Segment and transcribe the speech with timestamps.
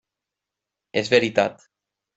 [1.03, 1.67] És veritat.